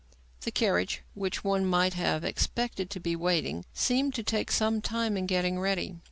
The 0.39 0.49
carriage, 0.49 1.03
which 1.13 1.43
one 1.43 1.63
might 1.63 1.93
have 1.93 2.23
expected 2.23 2.89
to 2.89 2.99
be 2.99 3.15
waiting, 3.15 3.65
seemed 3.71 4.15
to 4.15 4.23
take 4.23 4.49
some 4.51 4.81
time 4.81 5.15
in 5.15 5.27
getting 5.27 5.59
ready. 5.59 5.99